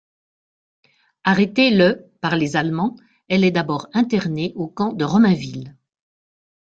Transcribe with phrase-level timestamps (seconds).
[1.23, 2.95] Arrêtée le par les Allemands,
[3.29, 5.75] elle est d'abord internée au camp de Romainville.